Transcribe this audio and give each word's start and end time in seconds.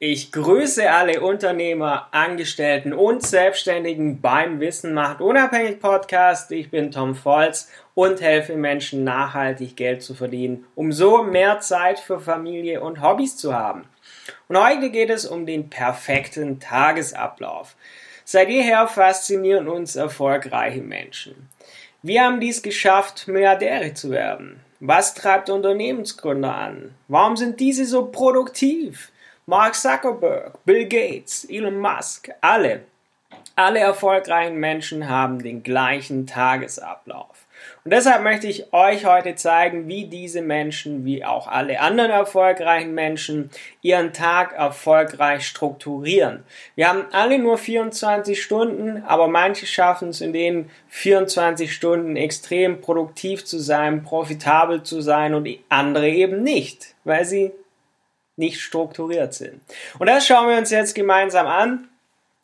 Ich 0.00 0.30
grüße 0.30 0.88
alle 0.88 1.22
Unternehmer, 1.22 2.06
Angestellten 2.12 2.92
und 2.92 3.26
Selbstständigen 3.26 4.20
beim 4.20 4.60
Wissen 4.60 4.94
macht 4.94 5.20
unabhängig 5.20 5.80
Podcast. 5.80 6.52
Ich 6.52 6.70
bin 6.70 6.92
Tom 6.92 7.16
Volz 7.16 7.68
und 7.94 8.20
helfe 8.20 8.54
Menschen 8.54 9.02
nachhaltig 9.02 9.74
Geld 9.74 10.04
zu 10.04 10.14
verdienen, 10.14 10.64
um 10.76 10.92
so 10.92 11.24
mehr 11.24 11.58
Zeit 11.58 11.98
für 11.98 12.20
Familie 12.20 12.80
und 12.80 13.02
Hobbys 13.02 13.36
zu 13.36 13.52
haben. 13.52 13.86
Und 14.46 14.64
heute 14.64 14.90
geht 14.90 15.10
es 15.10 15.26
um 15.26 15.46
den 15.46 15.68
perfekten 15.68 16.60
Tagesablauf. 16.60 17.74
Seit 18.24 18.50
jeher 18.50 18.86
faszinieren 18.86 19.66
uns 19.66 19.96
erfolgreiche 19.96 20.80
Menschen. 20.80 21.48
Wir 22.02 22.22
haben 22.22 22.38
dies 22.38 22.62
geschafft, 22.62 23.26
Milliardäre 23.26 23.94
zu 23.94 24.12
werden. 24.12 24.60
Was 24.78 25.14
treibt 25.14 25.50
Unternehmensgründer 25.50 26.54
an? 26.54 26.94
Warum 27.08 27.36
sind 27.36 27.58
diese 27.58 27.84
so 27.84 28.06
produktiv? 28.06 29.10
Mark 29.48 29.76
Zuckerberg, 29.76 30.62
Bill 30.66 30.84
Gates, 30.84 31.46
Elon 31.48 31.80
Musk, 31.80 32.28
alle, 32.42 32.80
alle 33.56 33.78
erfolgreichen 33.78 34.56
Menschen 34.56 35.08
haben 35.08 35.42
den 35.42 35.62
gleichen 35.62 36.26
Tagesablauf. 36.26 37.46
Und 37.82 37.94
deshalb 37.94 38.22
möchte 38.22 38.46
ich 38.46 38.74
euch 38.74 39.06
heute 39.06 39.36
zeigen, 39.36 39.88
wie 39.88 40.04
diese 40.04 40.42
Menschen, 40.42 41.06
wie 41.06 41.24
auch 41.24 41.48
alle 41.48 41.80
anderen 41.80 42.10
erfolgreichen 42.10 42.92
Menschen, 42.92 43.48
ihren 43.80 44.12
Tag 44.12 44.52
erfolgreich 44.52 45.46
strukturieren. 45.46 46.44
Wir 46.74 46.90
haben 46.90 47.06
alle 47.12 47.38
nur 47.38 47.56
24 47.56 48.42
Stunden, 48.42 49.02
aber 49.06 49.28
manche 49.28 49.64
schaffen 49.64 50.10
es 50.10 50.20
in 50.20 50.34
den 50.34 50.68
24 50.88 51.72
Stunden 51.72 52.16
extrem 52.16 52.82
produktiv 52.82 53.46
zu 53.46 53.58
sein, 53.58 54.02
profitabel 54.02 54.82
zu 54.82 55.00
sein 55.00 55.32
und 55.32 55.48
andere 55.70 56.10
eben 56.10 56.42
nicht, 56.42 56.94
weil 57.04 57.24
sie 57.24 57.52
nicht 58.38 58.60
strukturiert 58.60 59.34
sind. 59.34 59.60
Und 59.98 60.06
das 60.06 60.26
schauen 60.26 60.48
wir 60.48 60.56
uns 60.56 60.70
jetzt 60.70 60.94
gemeinsam 60.94 61.46
an. 61.46 61.88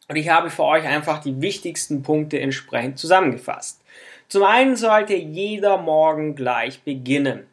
Und 0.09 0.17
ich 0.17 0.29
habe 0.29 0.51
für 0.51 0.65
euch 0.65 0.85
einfach 0.85 1.21
die 1.23 1.41
wichtigsten 1.41 2.03
Punkte 2.03 2.39
entsprechend 2.39 2.99
zusammengefasst. 2.99 3.81
Zum 4.29 4.43
einen 4.43 4.77
sollte 4.77 5.15
jeder 5.15 5.79
Morgen 5.79 6.35
gleich 6.35 6.83
beginnen. 6.83 7.47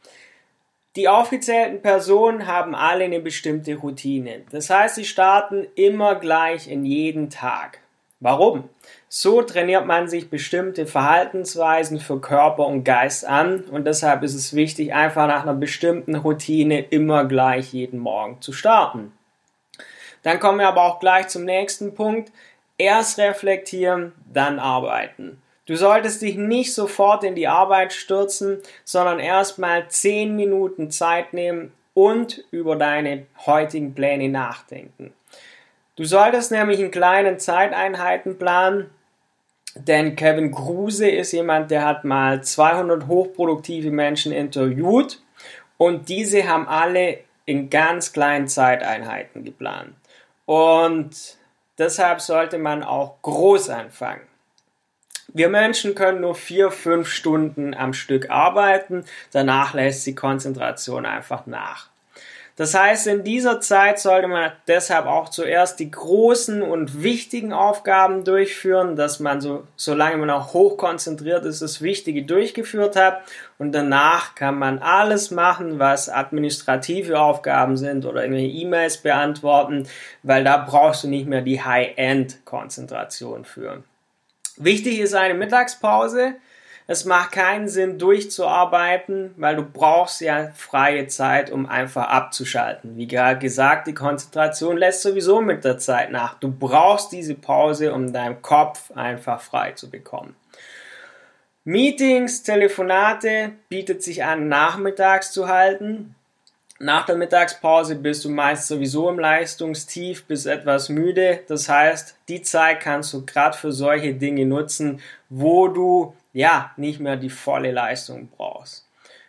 Die 0.96 1.08
aufgezählten 1.08 1.82
Personen 1.82 2.48
haben 2.48 2.76
alle 2.76 3.06
eine 3.06 3.22
bestimmte 3.22 3.76
Routine. 3.76 4.42
Das 4.52 4.70
heißt, 4.70 4.96
sie 4.96 5.06
starten 5.06 5.68
immer 5.76 6.16
gleich 6.16 6.68
in 6.68 6.84
jeden 6.84 7.30
Tag. 7.30 7.81
Warum? 8.22 8.70
So 9.10 9.42
trainiert 9.42 9.88
man 9.88 10.08
sich 10.08 10.30
bestimmte 10.30 10.86
Verhaltensweisen 10.86 12.00
für 12.00 12.22
Körper 12.22 12.68
und 12.68 12.84
Geist 12.84 13.26
an 13.26 13.62
und 13.72 13.86
deshalb 13.86 14.22
ist 14.22 14.36
es 14.36 14.54
wichtig, 14.54 14.94
einfach 14.94 15.26
nach 15.26 15.42
einer 15.42 15.56
bestimmten 15.56 16.14
Routine 16.14 16.82
immer 16.82 17.26
gleich 17.26 17.74
jeden 17.74 18.00
Morgen 18.00 18.40
zu 18.40 18.54
starten. 18.54 19.12
Dann 20.22 20.40
kommen 20.40 20.60
wir 20.60 20.68
aber 20.68 20.84
auch 20.84 21.00
gleich 21.00 21.30
zum 21.30 21.46
nächsten 21.46 21.96
Punkt. 21.96 22.32
Erst 22.78 23.18
reflektieren, 23.18 24.14
dann 24.32 24.60
arbeiten. 24.60 25.42
Du 25.66 25.76
solltest 25.76 26.22
dich 26.22 26.36
nicht 26.38 26.76
sofort 26.76 27.24
in 27.24 27.34
die 27.34 27.48
Arbeit 27.48 27.92
stürzen, 27.92 28.60
sondern 28.84 29.20
erstmal 29.20 29.88
10 29.88 30.36
Minuten 30.36 30.92
Zeit 30.92 31.34
nehmen 31.34 31.72
und 31.96 32.44
über 32.52 32.76
deine 32.76 33.26
heutigen 33.48 33.96
Pläne 33.96 34.30
nachdenken. 34.30 35.12
Du 35.96 36.06
solltest 36.06 36.52
nämlich 36.52 36.80
in 36.80 36.92
kleinen 36.92 37.40
Zeiteinheiten 37.40 38.38
planen, 38.38 38.90
denn 39.76 40.16
Kevin 40.16 40.52
Kruse 40.52 41.10
ist 41.10 41.32
jemand, 41.32 41.72
der 41.72 41.86
hat 41.86 42.04
mal 42.04 42.44
200 42.44 43.08
hochproduktive 43.08 43.92
Menschen 43.92 44.32
interviewt 44.32 45.22
und 45.78 46.10
diese 46.10 46.48
haben 46.48 46.68
alle 46.68 47.20
in 47.46 47.70
ganz 47.70 48.14
kleinen 48.14 48.48
Zeiteinheiten 48.48 49.44
geplant. 49.44 49.94
Und 50.46 51.38
deshalb 51.78 52.22
sollte 52.22 52.58
man 52.58 52.84
auch 52.84 53.22
groß 53.22 53.70
anfangen. 53.70 54.22
Wir 55.34 55.50
Menschen 55.50 55.96
können 55.96 56.22
nur 56.22 56.36
vier, 56.36 56.72
fünf 56.72 57.08
Stunden 57.10 57.74
am 57.74 57.94
Stück 57.94 58.30
arbeiten, 58.30 59.06
danach 59.32 59.74
lässt 59.74 60.06
die 60.06 60.16
Konzentration 60.16 61.06
einfach 61.06 61.46
nach. 61.46 61.90
Das 62.62 62.76
heißt, 62.76 63.08
in 63.08 63.24
dieser 63.24 63.60
Zeit 63.60 63.98
sollte 63.98 64.28
man 64.28 64.52
deshalb 64.68 65.08
auch 65.08 65.30
zuerst 65.30 65.80
die 65.80 65.90
großen 65.90 66.62
und 66.62 67.02
wichtigen 67.02 67.54
Aufgaben 67.54 68.24
durchführen, 68.24 68.96
dass 68.96 69.20
man 69.20 69.42
so, 69.42 69.64
solange 69.76 70.18
man 70.18 70.30
auch 70.30 70.54
hoch 70.54 70.78
konzentriert 70.78 71.44
ist, 71.44 71.64
das 71.64 71.82
Wichtige 71.82 72.22
durchgeführt 72.22 72.96
hat 72.96 73.24
und 73.58 73.72
danach 73.72 74.36
kann 74.36 74.60
man 74.60 74.78
alles 74.78 75.32
machen, 75.32 75.80
was 75.80 76.08
administrative 76.08 77.20
Aufgaben 77.20 77.78
sind 77.78 78.06
oder 78.06 78.22
irgendwelche 78.22 78.56
E-Mails 78.56 78.98
beantworten, 78.98 79.88
weil 80.22 80.44
da 80.44 80.58
brauchst 80.58 81.04
du 81.04 81.08
nicht 81.08 81.26
mehr 81.26 81.42
die 81.42 81.64
High-End-Konzentration 81.64 83.44
für. 83.44 83.82
Wichtig 84.58 85.00
ist 85.00 85.16
eine 85.16 85.34
Mittagspause, 85.34 86.36
es 86.92 87.06
macht 87.06 87.32
keinen 87.32 87.70
Sinn 87.70 87.98
durchzuarbeiten, 87.98 89.34
weil 89.38 89.56
du 89.56 89.64
brauchst 89.64 90.20
ja 90.20 90.52
freie 90.54 91.08
Zeit, 91.08 91.50
um 91.50 91.66
einfach 91.66 92.10
abzuschalten. 92.10 92.98
Wie 92.98 93.08
gerade 93.08 93.40
gesagt, 93.40 93.88
die 93.88 93.94
Konzentration 93.94 94.76
lässt 94.76 95.02
sowieso 95.02 95.40
mit 95.40 95.64
der 95.64 95.78
Zeit 95.78 96.12
nach. 96.12 96.34
Du 96.40 96.52
brauchst 96.52 97.14
diese 97.14 97.36
Pause, 97.36 97.94
um 97.94 98.12
deinen 98.12 98.42
Kopf 98.42 98.92
einfach 98.94 99.40
frei 99.40 99.72
zu 99.72 99.90
bekommen. 99.90 100.36
Meetings, 101.64 102.44
Telefonate 102.44 103.54
bietet 103.70 104.04
sich 104.04 104.26
an, 104.26 104.50
nachmittags 104.50 105.32
zu 105.32 105.48
halten. 105.48 106.16
Nach 106.78 107.06
der 107.06 107.16
Mittagspause 107.16 107.96
bist 107.96 108.26
du 108.26 108.30
meist 108.30 108.68
sowieso 108.68 109.08
im 109.08 109.20
Leistungstief, 109.20 110.26
bist 110.26 110.46
etwas 110.46 110.90
müde. 110.90 111.40
Das 111.48 111.70
heißt, 111.70 112.18
die 112.28 112.42
Zeit 112.42 112.82
kannst 112.82 113.14
du 113.14 113.26
gerade 113.26 113.56
für 113.56 113.72
solche 113.72 114.14
Dinge 114.16 114.46
nutzen, 114.46 115.00
wo 115.30 115.70
du 115.70 116.16
ja, 116.34 116.72
nicht 116.78 117.00
mehr 117.00 117.18
die 117.18 117.30
volle 117.30 117.72
Leistung 117.72 118.30
brauchst. 118.30 118.88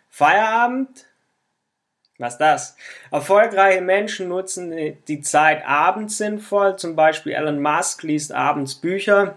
Feierabend, 0.09 1.05
was 2.17 2.37
das? 2.37 2.77
Erfolgreiche 3.11 3.81
Menschen 3.81 4.29
nutzen 4.29 4.97
die 5.07 5.21
Zeit 5.21 5.65
abends 5.65 6.17
sinnvoll. 6.17 6.77
Zum 6.77 6.95
Beispiel 6.95 7.33
Elon 7.33 7.61
Musk 7.61 8.03
liest 8.03 8.31
abends 8.31 8.75
Bücher. 8.75 9.35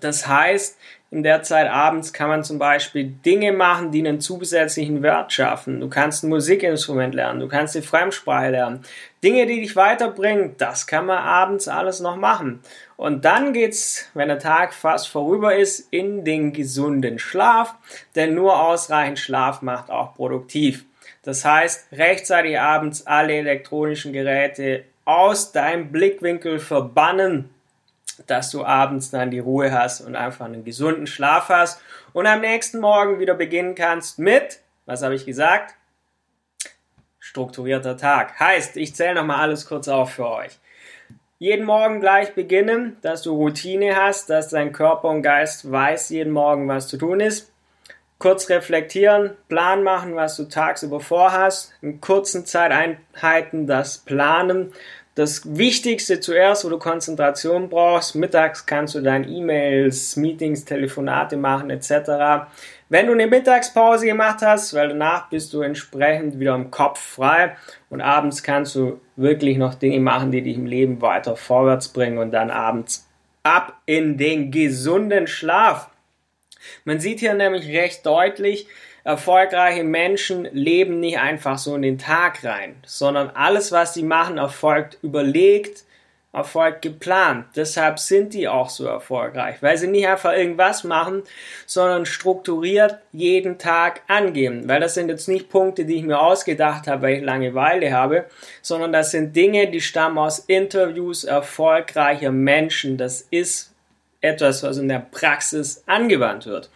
Das 0.00 0.26
heißt, 0.26 0.76
in 1.14 1.22
der 1.22 1.44
Zeit 1.44 1.70
abends 1.70 2.12
kann 2.12 2.28
man 2.28 2.42
zum 2.42 2.58
Beispiel 2.58 3.04
Dinge 3.04 3.52
machen, 3.52 3.92
die 3.92 4.00
einen 4.00 4.20
zusätzlichen 4.20 5.00
Wert 5.00 5.32
schaffen. 5.32 5.78
Du 5.78 5.88
kannst 5.88 6.24
ein 6.24 6.28
Musikinstrument 6.28 7.14
lernen, 7.14 7.38
du 7.38 7.46
kannst 7.46 7.76
die 7.76 7.82
Fremdsprache 7.82 8.50
lernen. 8.50 8.82
Dinge, 9.22 9.46
die 9.46 9.60
dich 9.60 9.76
weiterbringen, 9.76 10.56
das 10.58 10.88
kann 10.88 11.06
man 11.06 11.18
abends 11.18 11.68
alles 11.68 12.00
noch 12.00 12.16
machen. 12.16 12.60
Und 12.96 13.24
dann 13.24 13.52
geht's, 13.52 14.10
wenn 14.14 14.26
der 14.26 14.40
Tag 14.40 14.74
fast 14.74 15.06
vorüber 15.06 15.54
ist, 15.54 15.86
in 15.92 16.24
den 16.24 16.52
gesunden 16.52 17.20
Schlaf, 17.20 17.76
denn 18.16 18.34
nur 18.34 18.60
ausreichend 18.60 19.20
Schlaf 19.20 19.62
macht 19.62 19.90
auch 19.90 20.16
produktiv. 20.16 20.84
Das 21.22 21.44
heißt, 21.44 21.92
rechtzeitig 21.92 22.58
abends 22.58 23.06
alle 23.06 23.34
elektronischen 23.34 24.12
Geräte 24.12 24.82
aus 25.04 25.52
deinem 25.52 25.92
Blickwinkel 25.92 26.58
verbannen, 26.58 27.53
dass 28.26 28.50
du 28.50 28.64
abends 28.64 29.10
dann 29.10 29.30
die 29.30 29.38
Ruhe 29.38 29.72
hast 29.72 30.00
und 30.00 30.16
einfach 30.16 30.46
einen 30.46 30.64
gesunden 30.64 31.06
Schlaf 31.06 31.48
hast 31.48 31.80
und 32.12 32.26
am 32.26 32.40
nächsten 32.40 32.80
Morgen 32.80 33.18
wieder 33.18 33.34
beginnen 33.34 33.74
kannst 33.74 34.18
mit, 34.18 34.60
was 34.86 35.02
habe 35.02 35.14
ich 35.14 35.26
gesagt? 35.26 35.74
Strukturierter 37.18 37.96
Tag. 37.96 38.38
Heißt, 38.38 38.76
ich 38.76 38.94
zähle 38.94 39.14
nochmal 39.14 39.40
alles 39.40 39.66
kurz 39.66 39.88
auf 39.88 40.12
für 40.12 40.28
euch. 40.28 40.58
Jeden 41.38 41.66
Morgen 41.66 42.00
gleich 42.00 42.34
beginnen, 42.34 42.96
dass 43.02 43.22
du 43.22 43.34
Routine 43.34 43.96
hast, 43.96 44.30
dass 44.30 44.50
dein 44.50 44.72
Körper 44.72 45.08
und 45.08 45.22
Geist 45.22 45.70
weiß 45.70 46.10
jeden 46.10 46.32
Morgen, 46.32 46.68
was 46.68 46.88
zu 46.88 46.96
tun 46.96 47.20
ist. 47.20 47.52
Kurz 48.18 48.48
reflektieren, 48.48 49.36
Plan 49.48 49.82
machen, 49.82 50.14
was 50.14 50.36
du 50.36 50.44
tagsüber 50.44 51.00
vorhast, 51.00 51.74
in 51.82 52.00
kurzen 52.00 52.46
Zeiteinheiten 52.46 53.66
das 53.66 53.98
Planen, 53.98 54.72
das 55.14 55.56
Wichtigste 55.56 56.18
zuerst, 56.18 56.64
wo 56.64 56.68
du 56.68 56.78
Konzentration 56.78 57.68
brauchst. 57.68 58.16
Mittags 58.16 58.66
kannst 58.66 58.96
du 58.96 59.00
dann 59.00 59.28
E-Mails, 59.28 60.16
Meetings, 60.16 60.64
Telefonate 60.64 61.36
machen 61.36 61.70
etc. 61.70 62.48
Wenn 62.88 63.06
du 63.06 63.12
eine 63.12 63.28
Mittagspause 63.28 64.06
gemacht 64.06 64.40
hast, 64.42 64.74
weil 64.74 64.88
danach 64.88 65.28
bist 65.28 65.52
du 65.54 65.62
entsprechend 65.62 66.40
wieder 66.40 66.54
im 66.54 66.70
Kopf 66.70 67.00
frei 67.00 67.56
und 67.90 68.00
abends 68.00 68.42
kannst 68.42 68.74
du 68.74 69.00
wirklich 69.14 69.56
noch 69.56 69.74
Dinge 69.74 70.00
machen, 70.00 70.32
die 70.32 70.42
dich 70.42 70.56
im 70.56 70.66
Leben 70.66 71.00
weiter 71.00 71.36
vorwärts 71.36 71.88
bringen 71.88 72.18
und 72.18 72.32
dann 72.32 72.50
abends 72.50 73.08
ab 73.44 73.80
in 73.86 74.16
den 74.16 74.50
gesunden 74.50 75.28
Schlaf. 75.28 75.90
Man 76.84 76.98
sieht 76.98 77.20
hier 77.20 77.34
nämlich 77.34 77.68
recht 77.68 78.04
deutlich, 78.04 78.66
erfolgreiche 79.04 79.84
Menschen 79.84 80.48
leben 80.52 81.00
nicht 81.00 81.18
einfach 81.18 81.58
so 81.58 81.76
in 81.76 81.82
den 81.82 81.98
Tag 81.98 82.42
rein, 82.42 82.76
sondern 82.86 83.30
alles, 83.30 83.70
was 83.70 83.94
sie 83.94 84.02
machen, 84.02 84.38
erfolgt 84.38 84.98
überlegt, 85.02 85.84
Erfolg 86.34 86.82
geplant. 86.82 87.46
Deshalb 87.54 88.00
sind 88.00 88.34
die 88.34 88.48
auch 88.48 88.68
so 88.68 88.86
erfolgreich, 88.86 89.58
weil 89.60 89.78
sie 89.78 89.86
nicht 89.86 90.08
einfach 90.08 90.32
irgendwas 90.32 90.82
machen, 90.82 91.22
sondern 91.64 92.06
strukturiert 92.06 92.98
jeden 93.12 93.56
Tag 93.56 94.02
angehen. 94.08 94.68
Weil 94.68 94.80
das 94.80 94.94
sind 94.94 95.10
jetzt 95.10 95.28
nicht 95.28 95.48
Punkte, 95.48 95.84
die 95.84 95.94
ich 95.94 96.02
mir 96.02 96.20
ausgedacht 96.20 96.88
habe, 96.88 97.02
weil 97.02 97.18
ich 97.18 97.22
Langeweile 97.22 97.92
habe, 97.92 98.24
sondern 98.62 98.92
das 98.92 99.12
sind 99.12 99.36
Dinge, 99.36 99.70
die 99.70 99.80
stammen 99.80 100.18
aus 100.18 100.40
Interviews 100.40 101.22
erfolgreicher 101.22 102.32
Menschen. 102.32 102.98
Das 102.98 103.20
ist 103.30 103.72
etwas, 104.20 104.64
was 104.64 104.78
in 104.78 104.88
der 104.88 105.06
Praxis 105.12 105.84
angewandt 105.86 106.46
wird. 106.46 106.68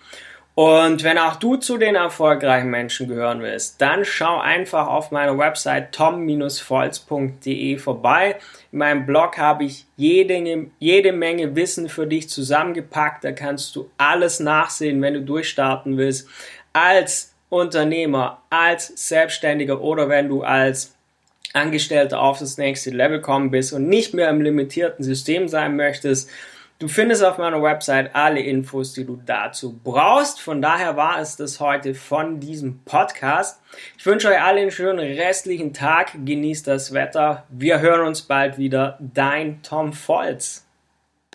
Und 0.58 1.04
wenn 1.04 1.18
auch 1.18 1.36
du 1.36 1.54
zu 1.54 1.78
den 1.78 1.94
erfolgreichen 1.94 2.68
Menschen 2.68 3.06
gehören 3.06 3.42
willst, 3.42 3.80
dann 3.80 4.04
schau 4.04 4.40
einfach 4.40 4.88
auf 4.88 5.12
meiner 5.12 5.38
Website 5.38 5.92
tom-volz.de 5.92 7.78
vorbei. 7.78 8.36
In 8.72 8.78
meinem 8.78 9.06
Blog 9.06 9.38
habe 9.38 9.62
ich 9.62 9.86
jede, 9.96 10.66
jede 10.80 11.12
Menge 11.12 11.54
Wissen 11.54 11.88
für 11.88 12.08
dich 12.08 12.28
zusammengepackt. 12.28 13.22
Da 13.22 13.30
kannst 13.30 13.76
du 13.76 13.88
alles 13.98 14.40
nachsehen, 14.40 15.00
wenn 15.00 15.14
du 15.14 15.22
durchstarten 15.22 15.96
willst. 15.96 16.28
Als 16.72 17.36
Unternehmer, 17.50 18.42
als 18.50 18.88
Selbstständiger 18.96 19.80
oder 19.80 20.08
wenn 20.08 20.28
du 20.28 20.42
als 20.42 20.96
Angestellter 21.52 22.20
auf 22.20 22.40
das 22.40 22.58
nächste 22.58 22.90
Level 22.90 23.20
kommen 23.20 23.52
bist 23.52 23.72
und 23.72 23.88
nicht 23.88 24.12
mehr 24.12 24.28
im 24.28 24.40
limitierten 24.40 25.04
System 25.04 25.46
sein 25.46 25.76
möchtest, 25.76 26.28
Du 26.80 26.86
findest 26.86 27.24
auf 27.24 27.38
meiner 27.38 27.60
Website 27.60 28.14
alle 28.14 28.40
Infos, 28.40 28.92
die 28.92 29.04
du 29.04 29.20
dazu 29.26 29.80
brauchst. 29.82 30.40
Von 30.40 30.62
daher 30.62 30.96
war 30.96 31.18
es 31.18 31.34
das 31.34 31.58
heute 31.58 31.92
von 31.92 32.38
diesem 32.38 32.84
Podcast. 32.84 33.60
Ich 33.98 34.06
wünsche 34.06 34.28
euch 34.28 34.40
alle 34.40 34.60
einen 34.60 34.70
schönen 34.70 35.00
restlichen 35.00 35.72
Tag. 35.72 36.12
Genießt 36.24 36.68
das 36.68 36.94
Wetter. 36.94 37.46
Wir 37.48 37.80
hören 37.80 38.06
uns 38.06 38.22
bald 38.22 38.58
wieder. 38.58 38.96
Dein 39.00 39.60
Tom 39.64 39.92
Volz. 39.92 40.67